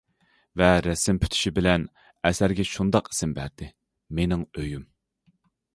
[0.61, 1.85] ۋە رەسىم پۈتۈشى بىلەن،
[2.31, 3.73] ئەسەرگە شۇنداق ئىسىم بەردى:«
[4.21, 4.91] مېنىڭ ئۆيۈم».